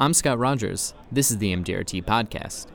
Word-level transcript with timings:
I'm 0.00 0.14
Scott 0.14 0.38
Rogers. 0.38 0.94
This 1.10 1.32
is 1.32 1.38
the 1.38 1.52
MDRT 1.52 2.04
Podcast. 2.04 2.68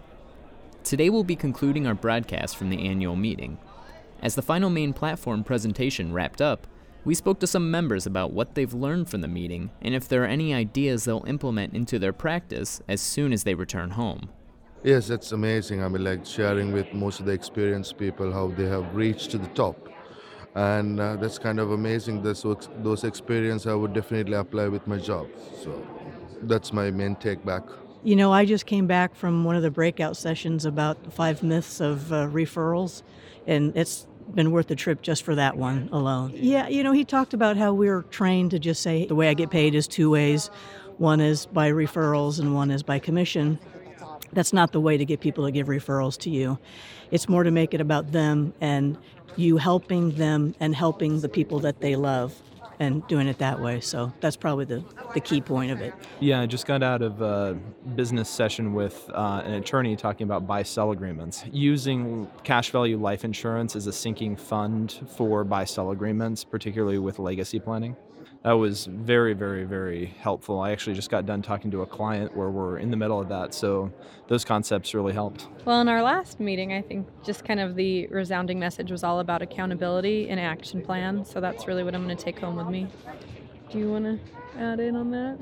Today 0.83 1.09
we'll 1.09 1.23
be 1.23 1.37
concluding 1.37 1.87
our 1.87 1.93
broadcast 1.93 2.57
from 2.57 2.69
the 2.69 2.85
annual 2.85 3.15
meeting. 3.15 3.59
As 4.21 4.35
the 4.35 4.41
final 4.41 4.69
main 4.69 4.91
platform 4.91 5.45
presentation 5.45 6.11
wrapped 6.11 6.41
up, 6.41 6.67
we 7.05 7.15
spoke 7.15 7.39
to 7.39 7.47
some 7.47 7.71
members 7.71 8.05
about 8.05 8.33
what 8.33 8.55
they've 8.55 8.73
learned 8.73 9.07
from 9.07 9.21
the 9.21 9.29
meeting 9.29 9.69
and 9.81 9.95
if 9.95 10.05
there 10.05 10.23
are 10.23 10.27
any 10.27 10.53
ideas 10.53 11.05
they'll 11.05 11.23
implement 11.25 11.73
into 11.73 11.97
their 11.97 12.11
practice 12.11 12.81
as 12.89 12.99
soon 12.99 13.31
as 13.31 13.45
they 13.45 13.53
return 13.53 13.91
home. 13.91 14.27
Yes, 14.83 15.07
that's 15.07 15.31
amazing. 15.31 15.81
I 15.81 15.87
mean, 15.87 16.03
like 16.03 16.25
sharing 16.25 16.73
with 16.73 16.93
most 16.93 17.21
of 17.21 17.25
the 17.25 17.31
experienced 17.31 17.97
people 17.97 18.33
how 18.33 18.49
they 18.49 18.65
have 18.65 18.93
reached 18.93 19.31
to 19.31 19.37
the 19.37 19.47
top. 19.55 19.87
And 20.55 20.99
uh, 20.99 21.15
that's 21.15 21.39
kind 21.39 21.61
of 21.61 21.71
amazing. 21.71 22.21
This, 22.21 22.45
those 22.79 23.05
experience 23.05 23.65
I 23.65 23.75
would 23.75 23.93
definitely 23.93 24.33
apply 24.33 24.67
with 24.67 24.85
my 24.87 24.97
job. 24.97 25.29
So 25.63 25.71
that's 26.41 26.73
my 26.73 26.91
main 26.91 27.15
take 27.15 27.43
back. 27.45 27.63
You 28.03 28.15
know, 28.15 28.33
I 28.33 28.45
just 28.45 28.65
came 28.65 28.85
back 28.85 29.15
from 29.15 29.45
one 29.45 29.55
of 29.55 29.61
the 29.61 29.71
breakout 29.71 30.17
sessions 30.17 30.65
about 30.65 31.03
the 31.03 31.11
five 31.11 31.41
myths 31.41 31.79
of 31.79 32.11
uh, 32.11 32.27
referrals, 32.27 33.01
and 33.47 33.75
it's 33.77 34.05
been 34.33 34.51
worth 34.51 34.67
the 34.67 34.75
trip 34.75 35.01
just 35.01 35.23
for 35.23 35.35
that 35.35 35.55
one 35.57 35.89
alone. 35.91 36.33
Yeah, 36.35 36.67
you 36.67 36.83
know, 36.83 36.91
he 36.91 37.05
talked 37.05 37.33
about 37.33 37.55
how 37.55 37.73
we 37.73 37.87
are 37.87 38.01
trained 38.03 38.51
to 38.51 38.59
just 38.59 38.81
say 38.81 39.05
the 39.05 39.15
way 39.15 39.29
I 39.29 39.33
get 39.33 39.49
paid 39.49 39.75
is 39.75 39.87
two 39.87 40.09
ways 40.09 40.49
one 40.97 41.19
is 41.19 41.45
by 41.47 41.71
referrals 41.71 42.39
and 42.39 42.53
one 42.53 42.71
is 42.71 42.83
by 42.83 42.99
commission. 42.99 43.59
That's 44.31 44.53
not 44.53 44.71
the 44.71 44.79
way 44.79 44.97
to 44.97 45.05
get 45.05 45.21
people 45.21 45.45
to 45.45 45.51
give 45.51 45.67
referrals 45.67 46.17
to 46.19 46.29
you. 46.29 46.59
It's 47.11 47.27
more 47.27 47.43
to 47.43 47.51
make 47.51 47.73
it 47.73 47.81
about 47.81 48.11
them 48.11 48.53
and 48.61 48.97
you 49.35 49.57
helping 49.57 50.11
them 50.11 50.55
and 50.59 50.75
helping 50.75 51.21
the 51.21 51.29
people 51.29 51.59
that 51.59 51.81
they 51.81 51.95
love 51.95 52.39
and 52.79 53.05
doing 53.07 53.27
it 53.27 53.37
that 53.39 53.59
way. 53.59 53.79
So 53.79 54.11
that's 54.19 54.35
probably 54.35 54.65
the, 54.65 54.83
the 55.13 55.19
key 55.19 55.41
point 55.41 55.71
of 55.71 55.81
it. 55.81 55.93
Yeah, 56.19 56.41
I 56.41 56.45
just 56.45 56.65
got 56.65 56.83
out 56.83 57.01
of 57.01 57.21
a 57.21 57.57
business 57.95 58.29
session 58.29 58.73
with 58.73 59.09
uh, 59.13 59.41
an 59.45 59.53
attorney 59.53 59.95
talking 59.95 60.25
about 60.25 60.47
buy 60.47 60.63
sell 60.63 60.91
agreements. 60.91 61.43
Using 61.51 62.27
cash 62.43 62.71
value 62.71 62.97
life 62.97 63.23
insurance 63.23 63.75
as 63.75 63.87
a 63.87 63.93
sinking 63.93 64.35
fund 64.35 64.99
for 65.15 65.43
buy 65.43 65.65
sell 65.65 65.91
agreements, 65.91 66.43
particularly 66.43 66.99
with 66.99 67.19
legacy 67.19 67.59
planning 67.59 67.95
that 68.43 68.51
was 68.51 68.85
very, 68.85 69.33
very, 69.33 69.63
very 69.63 70.13
helpful. 70.19 70.59
I 70.59 70.71
actually 70.71 70.95
just 70.95 71.09
got 71.09 71.25
done 71.25 71.41
talking 71.41 71.71
to 71.71 71.81
a 71.81 71.85
client 71.85 72.35
where 72.35 72.49
we're 72.49 72.77
in 72.77 72.91
the 72.91 72.97
middle 72.97 73.19
of 73.19 73.29
that, 73.29 73.53
so 73.53 73.91
those 74.27 74.43
concepts 74.43 74.93
really 74.93 75.13
helped. 75.13 75.47
Well, 75.65 75.79
in 75.79 75.87
our 75.87 76.01
last 76.01 76.39
meeting, 76.39 76.73
I 76.73 76.81
think 76.81 77.07
just 77.23 77.45
kind 77.45 77.59
of 77.59 77.75
the 77.75 78.07
resounding 78.07 78.59
message 78.59 78.91
was 78.91 79.03
all 79.03 79.21
about 79.21 79.41
accountability 79.41 80.29
and 80.29 80.39
action 80.39 80.81
plan, 80.81 81.23
so 81.23 81.39
that's 81.39 81.67
really 81.67 81.83
what 81.83 81.95
I'm 81.95 82.03
going 82.03 82.15
to 82.17 82.23
take 82.23 82.39
home 82.39 82.57
with 82.57 82.67
me. 82.67 82.87
Do 83.71 83.79
you 83.79 83.91
want 83.91 84.05
to 84.05 84.59
add 84.59 84.79
in 84.79 84.95
on 84.95 85.09
that? 85.11 85.39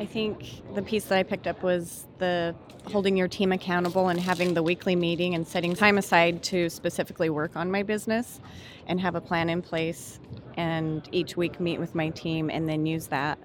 I 0.00 0.06
think 0.06 0.74
the 0.74 0.82
piece 0.82 1.04
that 1.06 1.18
I 1.18 1.24
picked 1.24 1.46
up 1.46 1.62
was 1.62 2.06
the 2.18 2.54
holding 2.84 3.16
your 3.16 3.26
team 3.28 3.50
accountable 3.52 4.08
and 4.08 4.18
having 4.18 4.54
the 4.54 4.62
weekly 4.62 4.94
meeting 4.94 5.34
and 5.34 5.46
setting 5.46 5.74
time 5.74 5.98
aside 5.98 6.42
to 6.44 6.70
specifically 6.70 7.30
work 7.30 7.56
on 7.56 7.70
my 7.70 7.82
business 7.82 8.40
and 8.86 9.00
have 9.00 9.16
a 9.16 9.20
plan 9.20 9.50
in 9.50 9.60
place 9.60 10.20
and 10.56 11.08
each 11.10 11.36
week 11.36 11.58
meet 11.58 11.80
with 11.80 11.94
my 11.94 12.10
team 12.10 12.48
and 12.48 12.68
then 12.68 12.86
use 12.86 13.08
that 13.08 13.38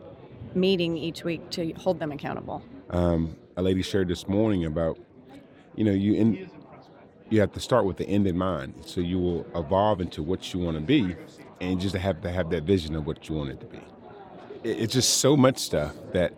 meeting 0.54 0.96
each 0.96 1.24
week 1.24 1.50
to 1.50 1.74
hold 1.74 2.00
them 2.00 2.12
accountable. 2.12 2.64
Um, 2.92 3.36
a 3.58 3.62
lady 3.62 3.82
shared 3.82 4.08
this 4.08 4.28
morning 4.28 4.66
about, 4.66 5.00
you 5.76 5.84
know, 5.84 5.92
you 5.92 6.14
in, 6.14 6.50
you 7.30 7.40
have 7.40 7.52
to 7.54 7.60
start 7.60 7.86
with 7.86 7.98
the 7.98 8.08
end 8.08 8.28
in 8.28 8.38
mind, 8.38 8.76
so 8.86 9.02
you 9.02 9.20
will 9.20 9.48
evolve 9.56 10.02
into 10.02 10.22
what 10.22 10.54
you 10.54 10.60
want 10.60 10.78
to 10.78 10.84
be, 10.84 11.16
and 11.62 11.80
just 11.80 11.96
have 11.96 12.22
to 12.22 12.32
have 12.32 12.52
that 12.52 12.64
vision 12.64 12.96
of 12.96 13.08
what 13.08 13.28
you 13.28 13.36
want 13.36 13.50
it 13.50 13.60
to 13.60 13.66
be. 13.66 13.80
It, 14.64 14.80
it's 14.80 14.94
just 14.94 15.18
so 15.18 15.36
much 15.36 15.58
stuff 15.58 15.94
that 16.14 16.34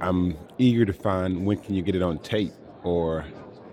I'm 0.00 0.36
eager 0.58 0.84
to 0.84 0.92
find 0.92 1.46
when 1.46 1.58
can 1.58 1.74
you 1.74 1.82
get 1.82 1.94
it 1.94 2.02
on 2.02 2.18
tape 2.18 2.52
or 2.82 3.24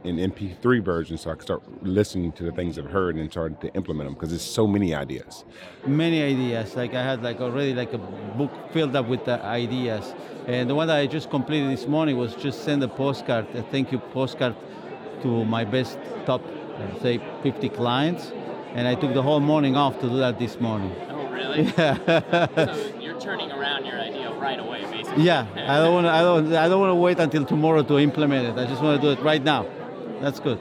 an 0.03 0.17
MP3 0.17 0.83
version 0.83 1.17
so 1.17 1.31
I 1.31 1.33
can 1.33 1.41
start 1.41 1.83
listening 1.83 2.31
to 2.33 2.43
the 2.43 2.51
things 2.51 2.77
I've 2.79 2.85
heard 2.85 3.15
and 3.15 3.29
starting 3.29 3.57
to 3.57 3.73
implement 3.73 4.07
them 4.07 4.13
because 4.13 4.29
there's 4.29 4.41
so 4.41 4.67
many 4.67 4.93
ideas. 4.93 5.43
Many 5.85 6.23
ideas. 6.23 6.75
Like 6.75 6.93
I 6.93 7.03
had 7.03 7.23
like 7.23 7.41
already 7.41 7.73
like 7.73 7.93
a 7.93 7.97
book 7.97 8.51
filled 8.71 8.95
up 8.95 9.07
with 9.07 9.25
the 9.25 9.41
ideas. 9.43 10.13
And 10.47 10.69
the 10.69 10.75
one 10.75 10.87
that 10.87 10.97
I 10.97 11.07
just 11.07 11.29
completed 11.29 11.69
this 11.69 11.87
morning 11.87 12.17
was 12.17 12.35
just 12.35 12.63
send 12.63 12.83
a 12.83 12.87
postcard, 12.87 13.47
a 13.53 13.63
thank 13.63 13.91
you 13.91 13.99
postcard 13.99 14.55
to 15.23 15.45
my 15.45 15.65
best 15.65 15.99
top, 16.25 16.41
uh, 16.45 16.99
say 17.01 17.19
50 17.43 17.69
clients. 17.69 18.31
And 18.73 18.87
I 18.87 18.95
took 18.95 19.13
the 19.13 19.23
whole 19.23 19.39
morning 19.39 19.75
off 19.75 19.99
to 19.99 20.09
do 20.09 20.17
that 20.17 20.39
this 20.39 20.59
morning. 20.59 20.95
Oh, 21.09 21.27
really? 21.31 21.63
Yeah. 21.77 21.97
so 22.55 22.75
you're 22.75 22.96
turning 23.27 23.51
around 23.51 23.85
your 23.85 23.99
idea 23.99 24.31
right 24.35 24.57
away, 24.57 24.81
basically. 24.89 25.23
Yeah, 25.23 25.45
I 25.53 25.79
don't 25.79 25.93
want 25.93 26.05
to. 26.05 26.11
I 26.11 26.21
don't. 26.21 26.53
I 26.53 26.69
don't 26.69 26.79
want 26.79 26.91
to 26.91 26.95
wait 26.95 27.19
until 27.19 27.43
tomorrow 27.43 27.83
to 27.83 27.99
implement 27.99 28.47
it. 28.47 28.57
I 28.57 28.65
just 28.65 28.81
want 28.81 29.01
to 29.01 29.05
do 29.05 29.11
it 29.11 29.21
right 29.21 29.43
now. 29.43 29.65
That's 30.21 30.39
good. 30.39 30.59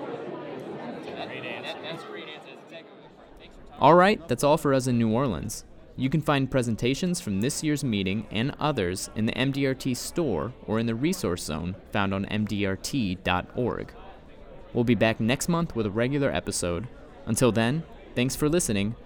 All 3.78 3.94
right, 3.94 4.27
that's 4.27 4.43
all 4.43 4.56
for 4.56 4.75
us 4.75 4.87
in 4.88 4.99
New 4.99 5.12
Orleans. 5.12 5.65
You 5.97 6.10
can 6.10 6.22
find 6.22 6.50
presentations 6.50 7.21
from 7.21 7.41
this 7.41 7.62
year's 7.62 7.84
meeting 7.84 8.27
and 8.31 8.54
others 8.59 9.10
in 9.15 9.27
the 9.27 9.33
MDRT 9.33 9.97
store 9.97 10.53
or 10.66 10.78
in 10.81 10.87
the 10.87 10.94
resource 10.94 11.44
zone 11.44 11.77
found 11.93 12.12
on 12.12 12.25
MDRT.org. 12.27 13.93
We'll 14.72 14.84
be 14.84 14.94
back 14.94 15.21
next 15.21 15.48
month 15.48 15.77
with 15.77 15.87
a 15.87 15.91
regular 15.91 16.31
episode. 16.31 16.88
Until 17.27 17.53
then, 17.53 17.83
thanks 18.15 18.34
for 18.34 18.48
listening 18.48 18.97